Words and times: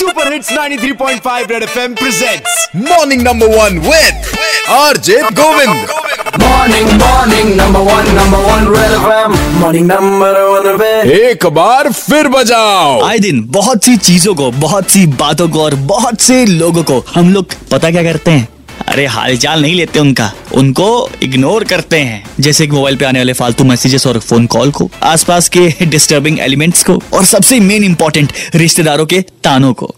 Super 0.00 0.32
hits 0.32 0.50
93.5 0.52 1.50
Red 1.50 1.62
FM 1.62 1.94
presents 1.94 2.68
morning 2.76 3.22
number 3.22 3.46
one 3.46 3.78
with 3.78 4.38
RJ 4.70 5.16
Govind 5.32 5.88
morning 6.42 6.90
morning 6.92 7.54
number 7.56 7.80
one 7.80 8.10
number 8.16 8.38
one 8.38 8.68
Red 8.76 8.92
FM 8.92 9.34
morning 9.60 9.86
number 9.86 10.40
one 10.42 10.78
पे 10.78 10.90
एक 11.30 11.46
बार 11.46 11.90
फिर 11.92 12.28
बजाओ। 12.28 13.02
आए 13.04 13.18
दिन 13.18 13.42
बहुत 13.50 13.84
सी 13.84 13.96
चीज़ों 13.96 14.34
को 14.34 14.50
बहुत 14.50 14.90
सी 14.90 15.06
बातों 15.20 15.48
को 15.48 15.62
और 15.64 15.74
बहुत 15.74 16.20
से 16.20 16.44
लोगों 16.46 16.82
को 16.82 17.04
हम 17.14 17.32
लोग 17.32 17.54
पता 17.70 17.90
क्या 17.90 18.02
करते 18.02 18.30
हैं? 18.30 18.48
अरे 18.90 19.04
हालचाल 19.06 19.60
नहीं 19.62 19.74
लेते 19.74 19.98
उनका। 19.98 20.30
उनको 20.54 20.86
इग्नोर 21.22 21.64
करते 21.64 21.96
हैं। 21.96 22.22
जैसे 22.40 22.66
कि 22.66 22.72
मोबाइल 22.72 22.96
पे 22.96 23.04
आने 23.04 23.18
वाले 23.18 23.32
फालतू 23.32 23.64
मैसेजेस 23.64 24.06
और 24.06 24.18
फ़ोन 24.20 24.46
कॉल 24.46 24.70
को 24.70 24.88
आसपास 25.02 25.48
के 25.48 25.68
डिस्टर्बिंग 25.86 26.38
एलिमेंट्स 26.40 26.82
को 26.84 26.98
और 27.14 27.24
सबसे 27.24 27.60
मेन 27.60 27.84
इंपॉर्टेंट 27.84 28.32
रिश्तेदारों 28.54 29.06
के 29.06 29.20
तानों 29.44 29.72
को। 29.72 29.94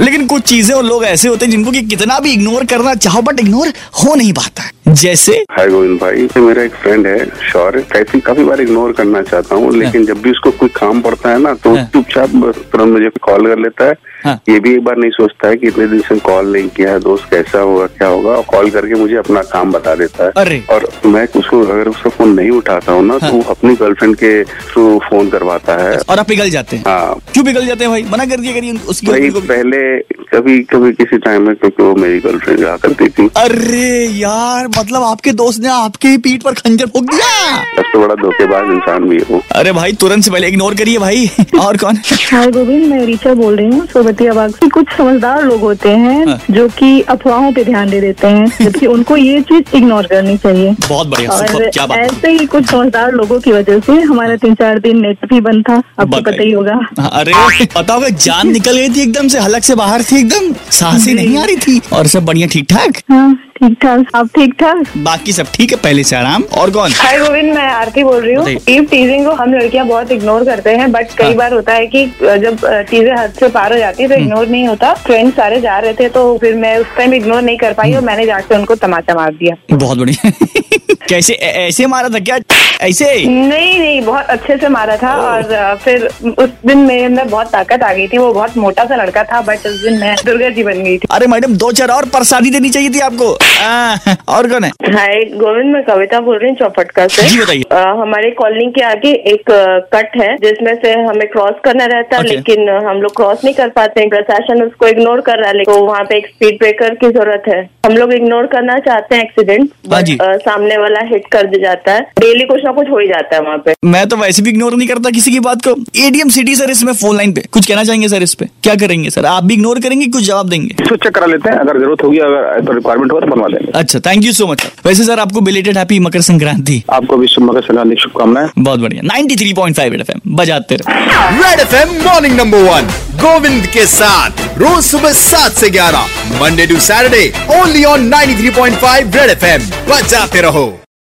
लेकिन 0.00 0.26
कुछ 0.26 0.42
चीज़ें 0.42 0.74
और 0.76 0.84
लोग 0.84 1.04
ऐसे 1.04 1.28
होते 1.28 1.44
हैं 1.44 1.50
जिनको 1.52 1.70
कि 1.70 1.82
कितना 1.82 2.18
भी 2.20 2.32
इग्नोर 2.32 2.64
करना 2.64 2.94
चाहो 2.94 3.22
बट 3.22 3.40
इग्नोर 3.40 3.68
हो 4.04 4.14
नहीं 4.14 4.32
पाता। 4.32 4.70
जैसे 4.92 5.32
हाय 5.50 5.68
गोविंद 5.68 5.98
भाई 6.00 6.28
मेरा 6.36 6.62
एक 6.62 6.74
फ्रेंड 6.82 7.06
है 7.06 7.18
शौर्य 7.52 7.82
काफ़ी 7.92 8.20
काफ़ी 8.20 8.44
बार 8.44 8.60
इग्नोर 8.60 8.92
करना 8.92 9.22
चाहता 9.22 9.54
हूँ 9.54 9.74
लेकिन 9.76 10.04
जब 10.06 10.22
भी 10.22 10.30
उसको 10.30 10.50
कोई 10.50 10.68
काम 10.76 11.00
पड़ता 11.02 11.30
है 11.30 11.38
ना 11.42 11.54
तो 11.54 11.74
हाँ। 11.76 11.84
चुपचाप 11.94 12.30
तुरंत 12.72 12.92
मुझे 12.92 13.08
कॉल 13.22 13.46
कर 13.46 13.58
लेता 13.58 13.84
है। 13.84 13.94
हाँ। 14.24 14.40
ये 14.48 14.60
भी 14.60 14.74
एक 14.74 14.84
बार 14.84 14.96
नहीं 14.96 15.10
सोचता 15.10 15.48
है 15.48 15.56
कि 15.56 15.66
इतने 15.68 15.86
दिन 15.86 16.00
से 16.00 16.18
कॉल 16.18 16.52
नहीं 16.52 16.68
किया 16.68 16.90
है 16.90 17.00
दोस्त 17.00 17.24
कैसा 17.30 17.58
होगा 17.60 17.86
क्या 17.86 18.08
होगा? 18.08 18.30
और 18.30 18.42
कॉल 18.42 18.70
करके 18.70 18.94
मुझे 18.94 19.16
अपना 19.16 19.42
काम 19.42 19.72
बता 19.72 19.94
देता 19.94 20.24
है। 20.24 20.30
अरे। 20.36 20.62
और 20.70 20.88
मैं 21.06 21.26
उसको 21.36 21.60
अगर 21.60 21.88
उसका 21.88 22.10
फ़ोन 22.10 22.34
नहीं 22.34 22.50
उठाता 22.50 22.92
हूँ 22.92 23.04
ना 23.06 23.18
हाँ। 23.22 23.30
तो 23.30 23.40
अपनी 23.50 23.74
गर्लफ्रेंड 23.74 24.16
के 24.16 24.44
थ्रू 24.44 24.98
फ़ोन 24.98 25.28
करवाता 25.30 25.76
है। 25.82 25.96
और 25.98 26.18
आप 26.18 26.28
पिघल 26.28 26.50
जाते 26.50 26.76
हैं। 26.76 26.84
हाँ। 26.86 27.14
क्यों 27.32 27.44
पिघल 27.44 27.66
जाते 27.66 27.84
हैं 27.84 27.90
भाई? 27.90 28.02
मना 28.12 28.24
कर 28.24 28.40
दिया 28.40 28.52
करिए 28.52 28.72
उसकी 28.88 29.06
भाई। 29.06 29.30
पहले 29.30 29.98
कभी 30.34 30.58
कभी 30.62 30.92
किसी 30.92 31.18
टाइम 31.18 31.46
में 31.46 31.54
क्योंकि 31.56 31.82
वो 31.82 31.94
मेरी 31.94 32.18
गर्लफ्रेंड 32.20 32.60
रहा 32.60 32.76
करती 32.76 33.08
थी। 33.08 33.28
अरे 33.36 34.04
यार 34.18 34.68
मतलब 34.68 35.02
आपके 35.02 35.32
दोस्त 35.32 35.62
ने 35.62 35.68
आपके 35.68 36.08
ही 36.08 36.18
पीठ 36.18 36.42
पर 36.42 36.54
खंजर 36.54 36.86
फूक 36.86 37.04
दिया। 37.10 37.56
सबसे 37.76 37.98
बड़ा 37.98 38.14
धोखेबाज 38.14 38.70
इंसान 38.74 39.08
भी 39.08 39.18
हो 39.30 39.42
अरे 39.52 39.72
भाई 39.72 39.92
तुरंत 39.92 40.24
से 40.24 40.30
पहले 40.30 40.48
इग्नोर 40.48 40.74
करिए 40.74 40.98
भाई। 40.98 41.30
और 41.60 41.76
कौन? 41.76 41.98
हाय 42.32 42.50
गोविंद 42.50 42.86
मैं 42.86 43.04
रीचा 43.06 43.34
बोल 43.34 43.56
रही 43.56 43.66
हूँ 43.68 43.86
बाग 44.22 44.50
से 44.50 44.68
कुछ 44.68 44.86
समझदार 44.96 45.44
लोग 45.44 45.60
होते 45.60 45.88
हैं 45.88 46.26
हाँ। 46.26 46.40
जो 46.50 46.68
कि 46.68 47.00
अफवाहों 47.00 47.52
पे 47.52 47.64
ध्यान 47.64 47.90
दे 47.90 48.00
देते 48.00 48.26
हैं 48.26 48.46
जबकि 48.62 48.86
उनको 48.86 49.16
ये 49.16 49.40
चीज़ 49.40 49.76
इग्नोर 49.76 50.06
करनी 50.06 50.36
चाहिए। 50.36 50.74
बहुत 50.88 51.06
बढ़िया 51.06 51.30
और 51.30 51.70
क्या 51.70 51.86
बात 51.86 51.98
ऐसे 51.98 52.30
ही 52.30 52.46
कुछ 52.46 52.66
समझदार 52.66 53.12
लोगों 53.12 53.40
की 53.40 53.52
वजह 53.52 53.78
से 53.78 53.92
हमारा 53.92 54.36
तीन 54.36 54.54
चार 54.54 54.78
दिन 54.78 55.00
नेट 55.00 55.24
भी 55.24 55.40
बंद 55.40 55.64
था 55.68 55.74
आपको 55.74 56.20
पता 56.20 56.42
ही 56.42 56.50
होगा। 56.52 56.78
हाँ, 57.00 57.10
अरे 57.12 57.32
पता 57.66 57.94
होगा 57.94 58.08
जान 58.08 58.48
निकल 58.52 58.76
गई 58.76 58.88
थी 58.88 59.02
एकदम 59.02 59.28
से 59.28 59.40
हलक 59.40 59.62
से 59.64 59.74
बाहर 59.74 60.02
थी 60.02 60.18
एकदम 60.18 60.52
साहसी 60.70 61.14
नहीं 61.14 61.38
आ 61.38 61.44
रही 61.44 61.56
थी। 61.56 61.80
और 61.92 62.06
सब 62.06 62.24
बढ़िया 62.24 62.46
ठीक 62.46 62.66
ठाक 62.70 63.02
हाँ। 63.10 63.36
ठीक 63.64 63.76
ठाक? 63.82 64.06
आप 64.14 64.26
ठीक 64.36 64.52
ठाक? 64.60 64.82
बाकी 65.04 65.32
सब 65.32 65.46
ठीक 65.54 65.70
है 65.72 65.76
पहले 65.82 66.02
से 66.04 66.16
आराम। 66.16 66.42
और 66.58 66.70
कौन? 66.70 66.92
हाय 66.92 67.18
गोविंद 67.18 67.54
मैं 67.54 67.62
आरती 67.64 68.02
बोल 68.04 68.20
रही 68.22 68.34
हूँ। 68.34 68.48
ईव 68.70 68.84
टीजिंग 68.90 69.24
को 69.26 69.32
हम 69.34 69.54
लड़कियाँ 69.54 69.86
बहुत 69.86 70.10
इग्नोर 70.12 70.44
करते 70.44 70.70
हैं 70.76 70.90
बट 70.92 71.14
कई 71.18 71.24
हाँ। 71.24 71.34
बार 71.34 71.52
होता 71.54 71.72
है 71.72 71.86
कि 71.86 72.04
जब 72.20 72.56
चीज़ें 72.90 73.12
हद 73.12 73.32
से 73.40 73.48
पार 73.48 73.72
हो 73.72 73.78
जाती 73.78 74.02
है 74.02 74.08
तो 74.08 74.14
इग्नोर 74.14 74.48
नहीं 74.48 74.66
होता। 74.68 74.92
फ्रेंड 75.06 75.32
सारे 75.34 75.60
जा 75.60 75.78
रहे 75.78 75.94
थे 75.94 76.08
तो 76.08 76.26
फिर 76.40 76.54
मैं 76.56 76.76
उस 76.78 76.86
टाइम 76.96 77.14
इग्नोर 77.14 77.42
नहीं 77.42 77.56
कर 77.58 77.72
पाई 77.72 77.94
और 77.94 78.02
मैंने 78.04 78.26
जाकर 78.26 78.58
उनको 78.58 78.74
तमाचा 78.84 79.14
मार 79.14 79.32
दिया। 79.34 79.56
बहुत 79.76 79.98
बढ़िया। 79.98 80.30
कैसे 81.08 81.34
ऐसे 81.34 81.86
मारा 81.86 82.08
था 82.08 82.18
क्या? 82.20 82.38
ऐसे? 82.82 83.06
नहीं 83.24 83.78
नहीं 83.78 84.00
बहुत 84.02 84.26
अच्छे 84.30 84.56
से 84.58 84.68
मारा 84.68 84.96
था 84.96 85.14
और 85.22 85.76
फिर 85.84 86.04
उस 86.04 86.50
दिन 86.66 86.78
मेरे 86.78 87.04
अंदर 87.04 87.24
बहुत 87.26 87.50
ताकत 87.52 87.82
आ 87.82 87.92
गई 87.92 88.06
थी। 88.08 88.18
वो 88.18 88.32
बहुत 88.32 88.56
मोटा 88.56 88.84
सा 88.84 88.96
लड़का 88.96 89.22
था 89.24 89.40
बट 89.40 89.66
उस 89.66 89.82
दिन 89.82 89.98
मैं 90.00 90.14
दुर्गा 90.26 90.48
जी 90.48 90.62
बन 90.64 90.82
गई 90.84 90.96
थी। 90.98 91.08
अरे 91.10 91.26
मैडम 91.26 91.54
दो 91.56 91.70
चार 91.72 91.90
और 91.90 92.08
प्रसादी 92.14 92.50
देनी 92.50 92.70
चाहिए 92.70 92.90
थी 92.90 93.00
आपको। 93.00 93.32
आ, 93.34 93.96
और 94.36 94.48
कौन 94.50 94.64
है? 94.64 94.70
हाय 94.94 95.24
गोविंद 95.34 95.72
मैं 95.74 95.82
कविता 95.84 96.20
बोल 96.20 96.38
रही 96.38 96.50
हूँ 96.50 96.56
चौपटका 96.58 97.06
से। 97.06 97.28
जी, 97.28 97.40
बताइए। 97.40 97.82
हमारे 98.00 98.30
कॉलोनी 98.40 98.70
के 98.72 98.82
आगे 98.84 99.12
एक 99.32 99.50
कट 99.94 100.16
है 100.22 100.34
जिसमें 100.38 100.74
से 100.82 100.92
हमें 101.00 101.26
क्रॉस 101.32 101.60
करना 101.64 101.86
रहता 101.86 102.16
है 102.16 102.22
Okay. 102.24 102.34
लेकिन 102.36 102.68
हम 102.86 103.00
लोग 103.02 103.14
क्रॉस 103.16 103.44
नहीं 103.44 103.54
कर 103.54 103.68
पाते 103.70 104.00
हैं। 104.00 104.08
प्रशासन 104.10 104.62
उसको 104.62 104.86
इग्नोर 104.88 105.20
कर 105.20 105.38
रहा 105.38 105.48
है 105.48 105.56
लेकिन 105.56 105.74
तो 105.74 105.84
वहाँ 105.84 106.04
पे 106.08 106.16
एक 106.16 106.26
स्पीड 106.26 106.58
ब्रेकर 106.58 106.94
की 106.94 107.10
ज़रूरत 107.10 107.42
है। 107.48 107.58
हम 107.86 107.96
लोग 107.96 108.12
इग्नोर 108.14 108.46
करना 108.52 108.78
चाहते 108.86 109.14
हैं 109.14 109.22
एक्सीडेंट 109.24 109.70
हाँ 109.92 110.36
सामने 110.38 110.76
वाला 110.78 110.93
हिट 111.04 111.26
कर 111.32 111.46
दे 111.46 111.60
जाता 111.62 111.92
है। 111.92 112.00
डेली 112.20 112.44
कुछ 112.44 112.60
ना 112.64 112.72
कुछ 112.72 112.90
हो 112.90 112.98
ही 112.98 113.06
जाता 113.08 113.36
है 113.36 113.42
वहाँ 113.42 113.58
पे। 113.58 113.74
मैं 113.86 114.06
तो 114.08 114.16
वैसे 114.16 114.42
भी 114.42 114.50
इग्नोर 114.50 114.74
नहीं 114.76 114.88
करता 114.88 115.10
किसी 115.10 115.30
की 115.30 115.40
बात 115.40 115.64
को। 115.66 115.74
एडीएम 116.04 116.28
सिटी 116.28 116.54
सर 116.56 116.70
इसमें 116.70 116.92
फ़ोन 116.92 117.16
लाइन 117.16 117.32
पे। 117.32 117.44
कुछ 117.52 117.66
कहना 117.66 117.84
चाहेंगे 117.84 118.08
सर 118.08 118.22
इस 118.22 118.34
पे? 118.34 118.48
क्या 118.62 118.74
करेंगे 118.76 119.10
सर 119.10 119.26
आप 119.26 119.44
भी 119.44 119.54
इग्नोर 119.54 119.80
करेंगे 119.80 120.06
कुछ 120.08 120.24
जवाब 120.24 120.48
देंगे? 120.48 120.74
इसको 120.80 120.96
चेक 120.96 121.14
करा 121.14 121.26
लेते 121.26 121.50
हैं। 121.50 121.58
अगर 121.58 121.78
ज़रूरत 121.78 122.02
होगी 122.04 122.18
अगर 122.20 122.74
रिक्वायरमेंट 122.74 123.12
होगा 123.12 123.26
तो 123.26 123.32
बनवा 123.34 123.48
देंगे। 123.48 123.72
अच्छा 123.78 124.00
थैंक 124.00 124.24
यू 124.24 124.32
सो 124.32 124.46
मच 124.46 124.66
वैसे 124.86 125.04
सर 125.04 125.20
आपको 125.20 125.40
बिलेटेड 125.42 125.78
हैप्पी 125.78 125.98
मकर 126.00 126.20
संक्रांति। 126.22 126.82
आपको 126.90 127.16
भी 127.16 127.26
मकर 127.40 127.60
संक्रांति 127.62 127.96
शुभकामनाएँ। 128.02 128.48
बहुत 128.58 128.80
बढ़िया। 128.80 129.02
93.5 129.04 130.00
एफएम 130.00 130.20
बजाते 130.36 130.76
रहो। 130.76 130.92
Red 131.40 131.60
FM 131.60 131.94
morning 132.04 132.36
number 132.36 132.62
one 132.62 132.88
Govind 133.20 133.66
के 133.66 133.86
साथ। 133.88 134.58
रोज 134.58 134.82
सुबह 134.84 135.12
सात 135.14 135.52
से 135.52 135.70
ग्यारह 135.70 136.40
Monday 136.40 136.66
to 136.66 136.76
Saturday 136.80 137.32
only 137.52 137.84
on 137.84 138.08
93.5 138.08 139.16
Red 139.16 139.30
FM 139.30 139.70
बजाते 139.90 140.40
रहो। 140.40 140.66